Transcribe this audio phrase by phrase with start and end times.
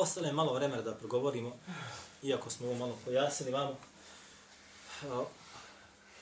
[0.00, 1.56] Ostalo je malo vremena da progovorimo,
[2.22, 3.76] iako smo ovo malo pojasnili vamo.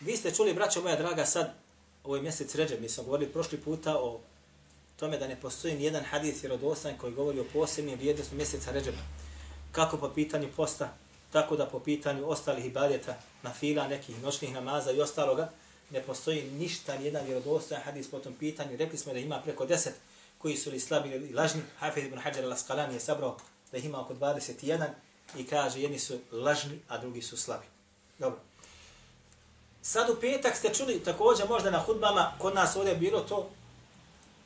[0.00, 1.54] Vi ste čuli, braćo moja draga, sad,
[2.04, 4.20] ovaj mjesec Ređeb, mi smo govorili prošli puta o
[4.96, 8.98] tome da ne postoji nijedan hadis vjerodostan koji govori o posebnim vrijednostima mjeseca Ređeba.
[9.72, 10.94] Kako po pitanju posta,
[11.32, 15.50] tako da po pitanju ostalih ibadeta, na fila, nekih noćnih namaza i ostaloga,
[15.90, 18.76] ne postoji ništa, nijedan vjerodostojan hadis po tom pitanju.
[18.76, 19.94] Rekli smo da ima preko deset
[20.38, 21.62] koji su li slabi ili lažni.
[21.78, 23.36] Hafid ibn Hajar al-Asqalani je sabrao
[23.72, 24.86] da ih ima oko 21
[25.36, 27.66] i kaže jedni su lažni, a drugi su slabi.
[28.18, 28.40] Dobro.
[29.82, 33.50] Sad u petak ste čuli također možda na hudbama, kod nas ovdje bilo to,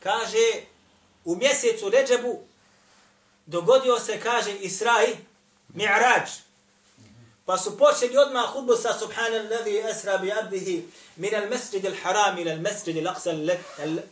[0.02, 0.62] kaže
[1.24, 2.40] u mjesecu Ređebu
[3.46, 5.16] dogodio se, kaže, Israj,
[5.74, 6.30] Mi'rađ.
[7.44, 12.38] Pa su počeli odmah hudbu sa Subhanallazi asra bi abdihi min al masjid al haram
[12.38, 13.30] ila al masjid al aqsa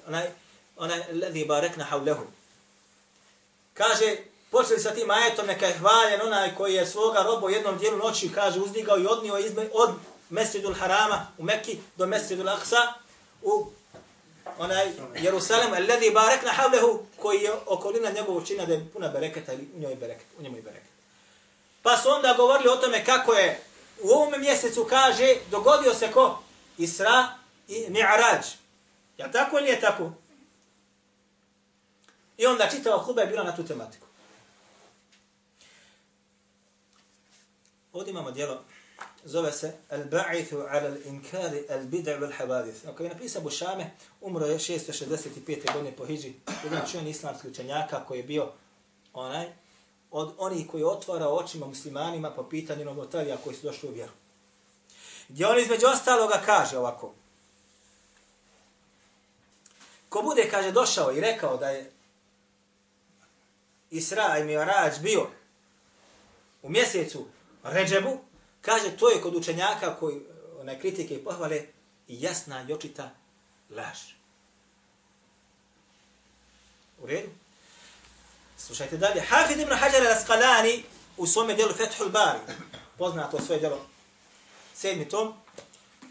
[0.07, 0.27] onaj
[0.77, 2.27] onaj alladhi barekna havlehu.
[3.75, 4.17] Kaže,
[4.51, 7.99] počeli sa tim ajetom, neka je hvaljen onaj koji je svoga roba u jednom dijelu
[7.99, 9.91] noći, kaže, uzdigao i odnio izme, od
[10.31, 12.93] Mesridul Harama u Mekki do Mesridul Aqsa
[13.43, 13.67] u
[14.59, 19.69] onaj Jerusalem, alladhi barakna havlehu, koji je okolina njegovog čina da je puna bereketa ili
[19.77, 20.89] u njoj bereket, u njemu je bereket.
[21.83, 23.61] Pa su onda govorili o tome kako je
[24.03, 26.43] u ovom mjesecu kaže dogodio se ko?
[26.79, 27.29] Isra
[27.69, 28.43] i Mi'raj.
[29.19, 30.13] Ja tako ili je tako?
[32.37, 34.08] I onda čitava hudba je bila na tu tematiku.
[37.99, 38.59] Ovdje imamo dijelo,
[39.25, 42.89] zove se Al-Ba'ithu ala al-inkari al-bid'a wal-havadith.
[42.89, 43.91] Ako je napisao Bušame,
[44.21, 45.73] umro je 665.
[45.73, 46.33] godine po Hidži,
[46.65, 48.53] jedan čujen islamski učenjaka koji je bio
[49.13, 49.47] onaj,
[50.11, 54.13] od onih koji otvara očima muslimanima po pitanju novotarija koji su došli u vjeru.
[55.29, 57.15] Gdje on između ostaloga kaže ovako.
[60.09, 61.93] Ko bude, kaže, došao i rekao da je
[63.91, 65.27] Isra i Mi'rađ bio
[66.63, 67.27] u mjesecu
[67.73, 68.19] Ređebu,
[68.61, 70.21] kaže, to je kod učenjaka koji
[70.61, 71.63] one kritike i pohvale
[72.09, 73.11] jasna i očita
[73.71, 73.99] laž.
[77.03, 77.29] U redu?
[78.59, 79.21] Slušajte dalje.
[79.21, 80.83] Hafid ibn Hajar al-Asqalani
[81.17, 82.39] u svome dijelu Fethul Bari,
[82.99, 83.87] poznato svoje dijelo,
[84.75, 85.35] sedmi tom,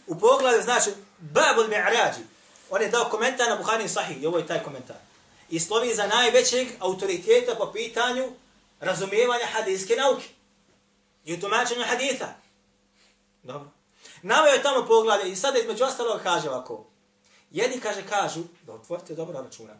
[0.07, 2.21] u pogledu znači Babul Mi'rađi,
[2.69, 4.95] on je dao komentar na Buhari Sahih, i ovo je taj komentar.
[5.49, 8.31] I slovi za najvećeg autoriteta po pitanju
[8.79, 10.25] razumijevanja hadijske nauke
[11.27, 12.27] i u tumačenju haditha.
[13.43, 13.69] Dobro.
[14.21, 16.85] Navio je tamo poglavlje i sada između ostalog kaže ovako.
[17.51, 19.73] Jedni kaže, kažu, da otvorite dobro računa,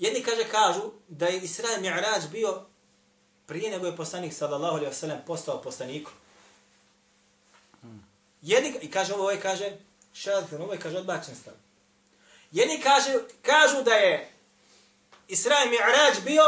[0.00, 2.62] Jedni kaže kažu da je Isra i bio
[3.46, 6.12] prije nego je poslanik sallallahu alejhi ve sellem postao poslanikom.
[8.42, 9.76] Jedni i kaže ovo, ovaj kaže
[10.12, 11.54] šalatin, ovo je kaže odbačen stav.
[12.52, 13.12] Jedni kaže
[13.42, 14.32] kažu da je
[15.28, 16.42] Isra i bio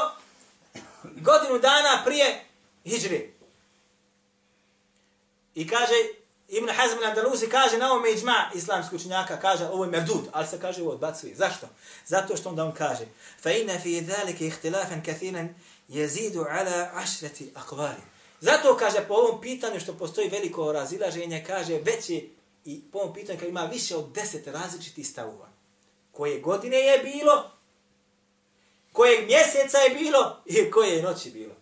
[1.03, 2.45] godinu dana prije
[2.85, 3.32] hijri.
[5.55, 5.95] I kaže
[6.49, 10.61] Ibn Hazm al-Andalusi kaže na ovome iđma islamskih učenjaka, kaže ovo je merdud, ali se
[10.61, 11.35] kaže ovo odbacuje.
[11.35, 11.67] Zašto?
[12.07, 13.07] Zato što onda on kaže
[13.43, 15.55] fa inna fi dhalike ikhtilafan kathiran
[15.89, 18.03] jezidu ala ashrati aqwali.
[18.41, 22.23] Zato kaže po ovom pitanju što postoji veliko razilaženje, kaže veće
[22.65, 25.49] i po ovom pitanju kad ima više od deset različitih stavova.
[26.13, 27.51] Koje godine je bilo,
[28.93, 31.55] kojeg mjeseca je bilo i koje je noći bilo.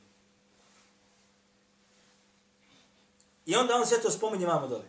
[3.50, 4.84] I onda on sve to spominje vamo dole.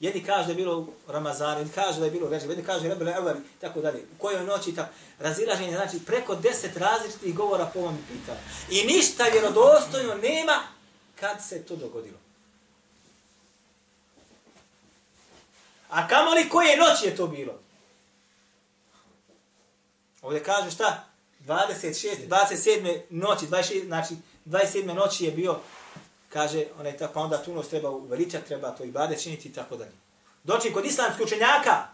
[0.00, 2.88] Jedni kaže da je bilo Ramazan, jedni kaže da je bilo Režim, jedni kaže da
[2.88, 3.98] je bilo tako dalje.
[3.98, 4.88] U kojoj noći, tako.
[5.18, 8.38] Razilaženje, znači preko deset različitih govora po ovom pitanju.
[8.70, 10.62] I ništa vjerodostojno nema
[11.20, 12.18] kad se to dogodilo.
[15.90, 17.58] A kamo li koje noći je to bilo?
[20.22, 21.04] Ovdje kaže šta?
[21.46, 23.00] 26, 27.
[23.10, 24.14] noći, 26, znači
[24.46, 24.94] 27.
[24.94, 25.58] noći je bio
[26.28, 29.52] kaže, onaj tako, pa onda tu nos treba uveličati, treba to i bade činiti i
[29.52, 29.92] tako dalje.
[30.44, 31.88] Doći kod islamskih učenjaka,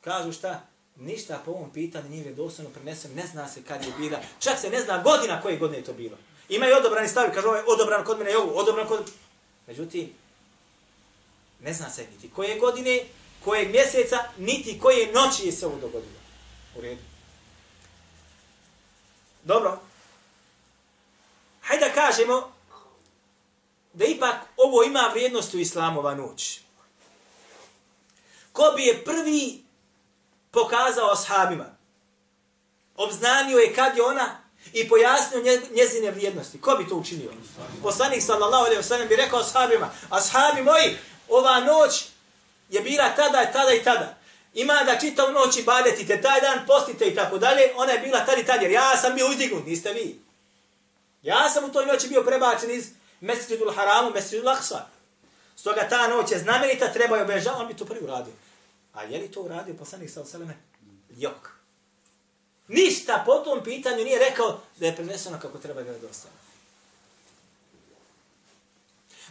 [0.00, 0.66] kažu šta?
[0.96, 4.70] Ništa po ovom pitanju nije vjerodostojno prenesem, ne zna se kad je bila, čak se
[4.70, 6.16] ne zna godina koje godine je to bilo.
[6.48, 9.10] Ima i odobrani stavi, kaže ovaj odobran kod mene je ovo, odobran kod...
[9.66, 10.12] Međutim,
[11.60, 13.04] ne zna se niti koje godine,
[13.44, 16.20] kojeg mjeseca, niti koje noći je se ovo dogodilo.
[16.78, 17.02] U redu.
[19.44, 19.80] Dobro.
[21.60, 22.53] Hajde kažemo
[23.94, 26.60] da ipak ovo ima vrijednost u islamova noć.
[28.52, 29.64] Ko bi je prvi
[30.50, 31.76] pokazao ashabima?
[32.96, 34.40] Obznanio je kad je ona
[34.72, 36.60] i pojasnio njezine vrijednosti.
[36.60, 37.30] Ko bi to učinio?
[37.82, 40.96] Poslanik sallallahu alejhi ve sellem bi rekao ashabima: "Ashabi moji,
[41.28, 42.04] ova noć
[42.70, 44.16] je bila tada, tada i tada.
[44.54, 47.72] Ima da čitav noć ibadetite, taj dan postite i tako dalje.
[47.76, 50.20] Ona je bila tada i tada, jer ja sam bio uzdignut, niste vi.
[51.22, 52.90] Ja sam u toj noći bio prebačen iz
[53.24, 54.86] Mesjidul Haramu, Mesjidul Aksa.
[55.56, 58.32] Stoga ta noć je znamenita, treba je obežati, on bi to prvi uradio.
[58.92, 60.56] A je li to uradio poslanik sa oseleme?
[61.16, 61.50] Jok.
[62.68, 66.44] Ništa po tom pitanju nije rekao da je preneseno kako treba ga dostaviti.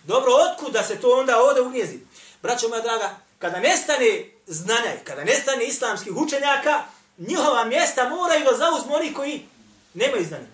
[0.03, 1.99] Dobro, otkud da se to onda ovdje ugnjezi?
[2.41, 6.83] Braćo moja draga, kada nestane znanja i kada nestane islamskih učenjaka,
[7.17, 9.45] njihova mjesta moraju da zauzmu oni koji
[9.93, 10.47] nemaju znanja.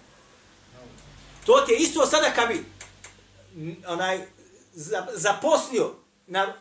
[1.45, 2.65] To ti je isto sada kad bi
[3.87, 4.27] onaj,
[5.13, 5.91] zaposlio
[6.27, 6.53] na,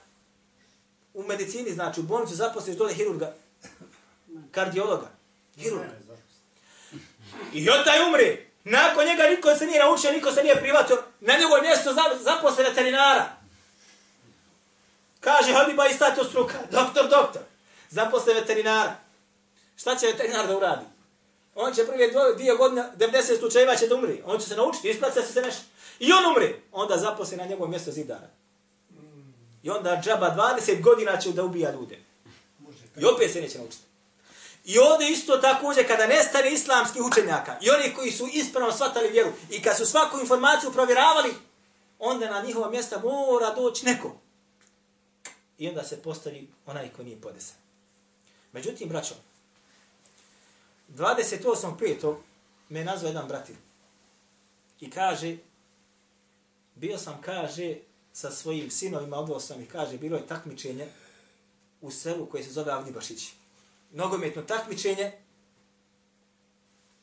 [1.15, 3.35] u medicini, znači u bolnicu zaposliš dole hirurga,
[4.51, 5.11] kardiologa,
[5.57, 6.09] hirurga.
[7.53, 8.49] I on taj umre.
[8.65, 11.03] Nakon njega niko se nije naučio, niko se nije privatio.
[11.21, 13.39] Na njegovo mjesto zaposle veterinara.
[15.21, 16.59] Kaže, hodi ba i stato struka.
[16.71, 17.43] Doktor, doktor.
[17.91, 18.97] Zaposle veterinara.
[19.77, 20.85] Šta će veterinar da uradi?
[21.55, 24.23] On će prije dvije godine, 90 slučajeva će da umri.
[24.27, 25.63] On će se naučiti, isplaca se nešto.
[25.99, 26.61] I on umre.
[26.73, 28.31] Onda zaposle na njegovo mjesto zidara.
[29.63, 31.99] I onda džaba 20 godina će da ubija ljude.
[32.97, 33.83] I opet se neće naučiti.
[34.65, 39.33] I ovdje isto također kada nestane islamskih učenjaka i oni koji su ispravno shvatali vjeru
[39.51, 41.35] i kad su svaku informaciju provjeravali,
[41.99, 44.17] onda na njihova mjesta mora doći neko.
[45.59, 47.57] I onda se postavi onaj ko nije podesan.
[48.53, 49.15] Međutim, braćo,
[50.89, 52.17] 28.5.
[52.69, 53.57] me je nazvao jedan bratin
[54.81, 55.37] i kaže,
[56.79, 57.75] bio sam, kaže,
[58.13, 60.89] sa svojim sinovima, odveo sam ih, kaže, bilo je takmičenje
[61.81, 63.39] u selu koje se zove Avdibašići
[63.91, 65.13] nogometno takmičenje,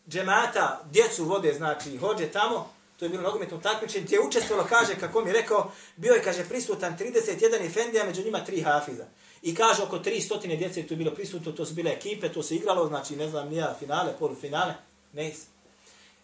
[0.07, 4.95] džemata, djecu vode, znači, hođe tamo, to je bilo nogometno takmičenje, gdje je učestvovalo, kaže,
[4.99, 9.05] kako mi je rekao, bio je, kaže, prisutan 31 efendija, među njima tri hafiza.
[9.41, 12.55] I kaže, oko 300 djece je tu bilo prisutno, to su bile ekipe, to se
[12.55, 14.73] igralo, znači, ne znam, nija finale, polufinale,
[15.13, 15.33] ne.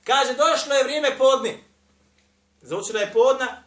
[0.03, 1.57] Kaže, došlo je vrijeme podne.
[2.61, 3.63] Zaučila je podna,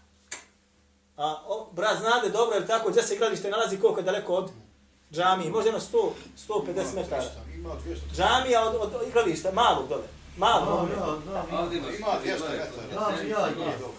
[1.17, 4.51] a o, brat znade dobro, jer tako, gdje se igralište nalazi, koliko je daleko od
[5.13, 6.11] džamije, možda jedno 100,
[6.49, 7.31] 150 metara.
[7.55, 7.99] Ima 200.
[8.17, 10.07] Džamija od, od, igrališta, malog dole.
[10.37, 10.89] Malo,
[11.53, 13.13] Ovdje imaš Ima 200 metara.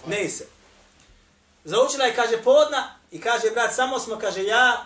[0.08, 0.48] ne se.
[1.64, 4.86] Zaučila je, kaže, podna i kaže, brat, samo smo, kaže, ja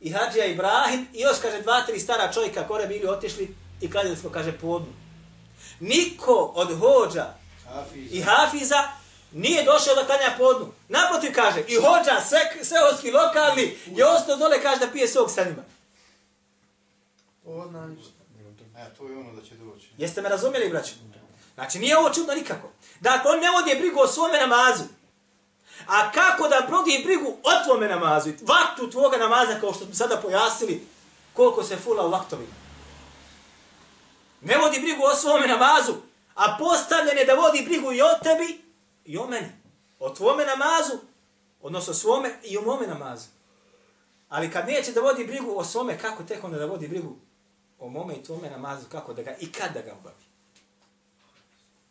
[0.00, 4.16] i Hadžija Ibrahim i još, kaže, dva, tri stara čovjeka kore bili otišli i kladili
[4.16, 4.92] smo, kaže, podnu.
[5.80, 7.34] Niko od hođa
[7.74, 8.12] Hafiz.
[8.12, 8.88] i hafiza
[9.32, 10.72] nije došao da klanja podnu.
[10.88, 15.44] Naprotiv kaže, i hođa, sve, seoski, lokalni, je ostao dole, kaže, da pije sok sa
[15.44, 15.62] njima.
[17.44, 18.20] Odna ništa.
[18.76, 19.88] E, to je ono da će doći.
[19.98, 20.92] Jeste me razumjeli, braćo?
[21.54, 22.68] Znači, nije ovo čudno nikako.
[23.00, 24.84] Dakle, on ne vodi brigu o svome namazu.
[25.86, 28.30] A kako da vodi brigu o tvome namazu?
[28.42, 30.86] Vaktu tvoga namaza, kao što smo sada pojasnili,
[31.32, 32.52] koliko se fula u vaktovima.
[34.40, 35.92] Ne vodi brigu o svome namazu,
[36.34, 38.60] a postavljen je da vodi brigu i o tebi
[39.04, 39.52] i o meni.
[39.98, 40.98] O tvome namazu,
[41.62, 43.28] odnosno svome i o mome namazu.
[44.28, 47.16] Ali kad neće da vodi brigu o svome, kako tek onda da vodi brigu
[47.78, 50.24] o mome i tvome namazu, kako da ga i kad da ga obavi.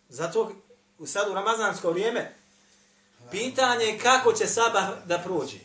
[0.09, 0.51] Zato
[0.99, 2.35] u sad u ramazansko vrijeme
[3.31, 5.57] pitanje je kako će sabah da prođe.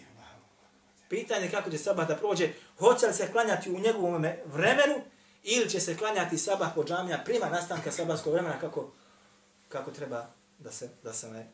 [1.08, 4.94] Pitanje je kako će sabah da prođe, hoće li se klanjati u njegovom vremenu
[5.42, 8.90] ili će se klanjati sabah po džamija prima nastanka sabahskog vremena kako,
[9.68, 10.26] kako treba
[10.58, 11.46] da se, da se me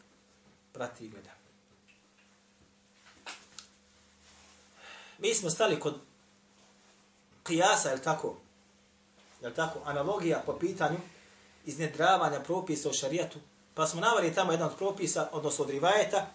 [0.72, 1.30] prati i gleda.
[5.18, 5.94] Mi smo stali kod
[7.42, 8.36] kijasa, je tako?
[9.42, 9.80] Je tako?
[9.84, 10.98] Analogija po pitanju
[11.64, 13.38] iznedravanja propisa u šarijatu.
[13.74, 16.26] Pa smo navali tamo jedan od propisa, odnosno od rivajeta,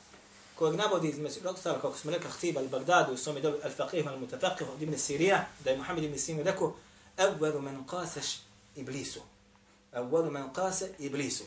[0.56, 4.82] kojeg navodi između ostalo, kako smo rekli, Htib al-Bagdadu, u svome dobi al-Faqih al-Mutafaqih od
[4.82, 6.76] Ibn Sirija, da je Muhammed ibn Sirija rekao,
[7.18, 8.38] Evvelu men qaseš
[8.76, 9.20] iblisu.
[9.94, 11.44] Evvelu men qase iblisu.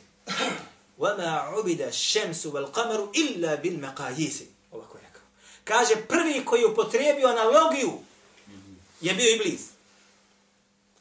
[1.00, 5.22] وَمَا عُبِدَ الشَّمْسُ وَالْقَمَرُ إِلَّا بِالْمَقَايِسِ Ovako je rekao.
[5.64, 7.92] Kaže, prvi koji je upotrebio analogiju
[9.02, 9.62] je bio iblis.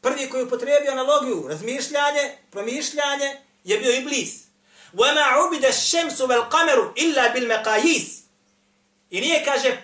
[0.01, 4.31] Prvi koji je upotrebio analogiju, razmišljanje, promišljanje, je bio iblis.
[4.95, 8.23] وَمَا عُبِدَ الشَّمْسُ وَالْقَمَرُ إِلَّا بِالْمَقَايِسِ
[9.11, 9.83] I nije, kaže,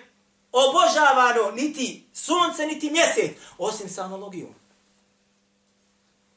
[0.51, 4.55] obožavano niti sunce, niti mjesec, osim sa analogijom.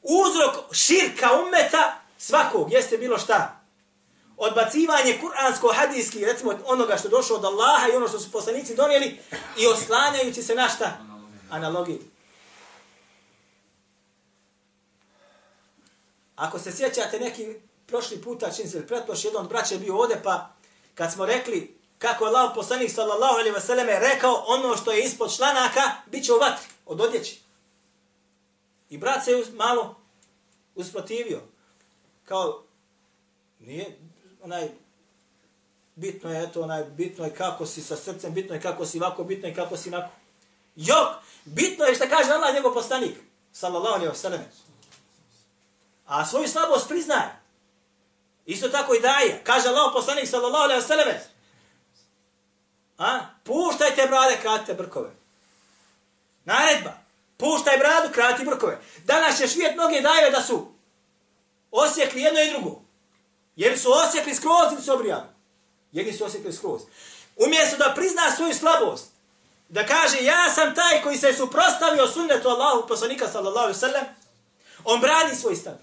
[0.01, 3.56] Uzrok širka umeta svakog jeste bilo šta?
[4.38, 9.18] Odbacivanje kuransko-hadijski, recimo onoga što došlo od Allaha i ono što su poslanici donijeli
[9.58, 10.98] i oslanjajući se na šta?
[11.50, 11.98] Analogiju.
[16.36, 17.54] Ako se sjećate neki
[17.86, 20.50] prošli puta, čini se, pretprošli, jedan od braća je bio ovde, pa
[20.94, 25.04] kad smo rekli kako je Allah poslanik sallallahu alaihi wa sallam rekao ono što je
[25.04, 27.40] ispod članaka, bit će u vatri, od odjeći.
[28.90, 29.96] I brat se je malo
[30.74, 31.40] usprotivio.
[32.24, 32.62] Kao,
[33.60, 33.98] nije,
[34.42, 34.68] onaj,
[35.94, 39.24] bitno je, eto, onaj, bitno je kako si sa srcem, bitno je kako si ovako,
[39.24, 40.10] bitno je kako si onako.
[40.76, 41.08] Jok,
[41.44, 43.16] bitno je što kaže Allah njegov poslanik,
[43.52, 44.42] sallallahu alaihi wasallam.
[46.06, 47.38] A svoju slabost priznaje.
[48.46, 49.40] Isto tako i daje.
[49.44, 51.14] Kaže Allah poslanik sallallahu alaihi wasallam.
[52.98, 53.20] A?
[53.44, 55.10] Puštajte brade, kratite brkove.
[56.44, 57.08] Naredba.
[57.38, 58.78] Puštaj bradu, krati brkove.
[59.04, 60.72] Danas će svijet mnoge daje da su
[61.70, 62.82] osjekli jedno i drugo.
[63.58, 65.26] Jer su osjekli skroz ili su obrijali.
[65.92, 66.82] Jer su osjekli skroz.
[67.36, 69.06] Umjesto da prizna svoju slabost,
[69.68, 74.04] da kaže ja sam taj koji se suprostavio sunnetu Allahu poslanika sallallahu alaihi sallam,
[74.84, 75.74] on brani svoj stav.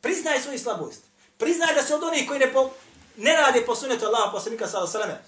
[0.00, 1.02] Priznaj svoju slabost.
[1.38, 2.70] Priznaj da se od onih koji ne, po,
[3.16, 5.24] ne rade po sunnetu Allahu poslanika sallallahu alaihi sallam.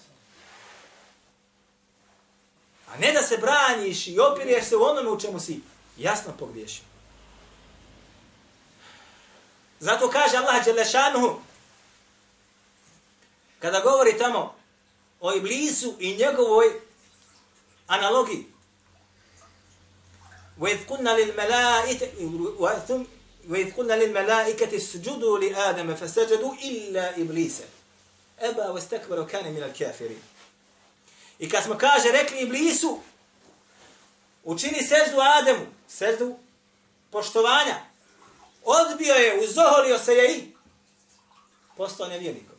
[2.88, 5.60] A ne da se braniš i opirješ se u onome u čemu si
[5.96, 6.95] jasno pogriješio.
[9.79, 11.41] Zato kaže Allah Đelešanuhu,
[13.59, 14.55] kada govori tamo
[15.19, 16.81] o Iblisu i njegovoj
[17.87, 18.45] analogiji,
[20.61, 21.11] وَإِذْ قُلْنَا
[23.49, 27.61] وَإِذْ قُلْنَا لِلْمَلَائِكَةِ اسْجُدُوا لِآدَمَ فَسَجَدُوا إِلَّا إِبْلِيسَ
[28.39, 30.21] أَبَا وَاسْتَكْبَرَ وَكَانَ مِنَ الْكَافِرِينَ
[31.39, 32.99] I kad smo kaže rekli Iblisu,
[34.43, 36.37] učini seždu Ademu, seždu
[37.11, 37.85] poštovanja,
[38.66, 40.42] odbio je, uzoholio se je i
[41.76, 42.56] postao nevjernikom.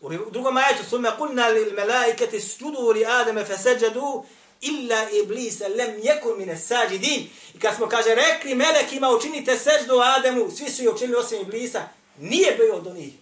[0.00, 4.24] U drugom ajetu, sume kulna lil melaikati sjudu li Ademe feseđadu
[4.60, 7.28] illa iblisa lem jekun mine sađidin.
[7.54, 11.88] I kad smo, kaže, rekli melekima učinite seždu Ademu, svi su ju učinili osim iblisa,
[12.18, 13.12] nije bio od onih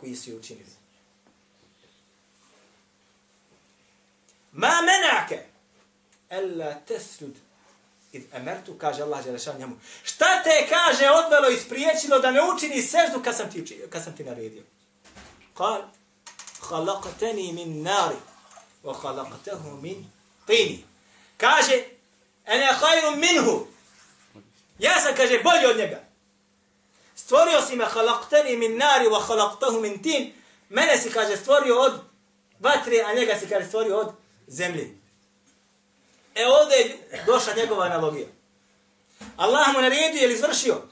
[0.00, 0.78] koji su ju učinili.
[4.52, 5.44] Ma menake,
[6.30, 7.34] ella tesjud
[8.12, 9.76] id emertu, kaže Allah Đelešan njemu.
[10.02, 14.16] Šta te kaže odvelo i spriječilo da ne učini seždu kad sam ti, kad sam
[14.16, 14.62] ti naredio?
[15.56, 15.82] Kal,
[16.60, 18.16] halakateni min nari,
[18.84, 20.10] wa halakatehu min
[20.46, 20.84] tini.
[21.36, 21.84] Kaže,
[22.46, 23.66] ene hajru minhu.
[24.78, 26.04] Ja sam, kaže, bolji od njega.
[27.14, 30.32] Stvorio si me halakteni min nari, wa halaqtehu min tin.
[30.68, 32.00] Mene si, kaže, stvorio od
[32.60, 34.12] vatre, a njega si, kaže, stvorio od
[34.46, 34.97] zemlje.
[36.38, 38.26] E ovdje je došla njegova analogija.
[39.36, 40.82] Allah mu naredio, je li izvršio?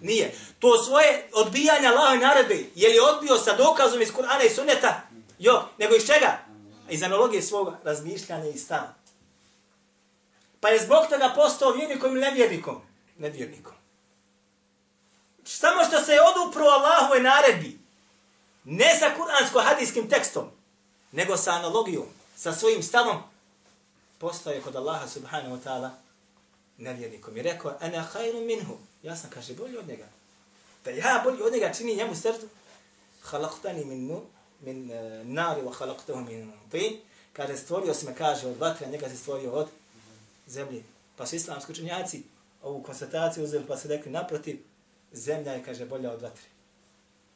[0.00, 0.34] Nije.
[0.58, 5.00] To svoje odbijanje Allahove naredbe, je li odbio sa dokazom iz Kur'ana i Sunneta?
[5.38, 6.38] Jo, nego iz čega?
[6.90, 8.94] Iz analogije svoga razmišljanja i stava.
[10.60, 12.82] Pa je zbog toga postao vjernikom ili nevjernikom?
[13.18, 13.74] Nevjernikom.
[15.44, 17.78] Samo što se je odupro Allahove naredbi,
[18.64, 20.50] ne sa kuransko-hadijskim tekstom,
[21.12, 22.06] nego sa analogijom,
[22.36, 23.31] sa svojim stavom,
[24.22, 25.90] postao je kod Allaha subhanahu wa ta'ala
[26.78, 27.36] nevjernikom.
[27.36, 28.78] I rekao, ana khairu minhu.
[29.02, 30.06] Ja sam, kaže, bolji od njega.
[30.84, 32.48] Da ja bolji od njega čini njemu srdu.
[33.22, 34.20] Halaktani min mu,
[34.60, 37.00] min uh, nari wa halaktahu min tin.
[37.32, 39.68] Kaže, stvorio se me, kaže, od vatre, njega se stvorio od
[40.46, 40.82] zemlje.
[41.16, 42.22] Pa su islamski učenjaci
[42.62, 44.58] ovu konstataciju uzeli pa se rekli naprotiv,
[45.12, 46.46] zemlja je, kaže, bolja od vatre.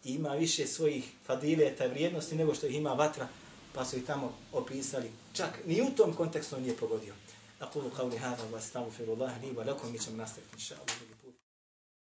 [0.05, 3.29] I ima više svojih fadileta vrijednosti nego što ih ima vatra
[3.77, 5.11] pa su i tamo opisali.
[5.33, 7.15] Čak ni u tom kontekstu nije pogodio.
[7.61, 11.16] Aqulu qawli hada wa astaghfirullah li wa lakum mi ćemo nastaviti inša Allah.